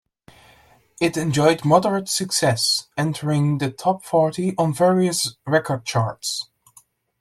[0.99, 6.49] It enjoyed moderate success, entering the top forty on various record charts.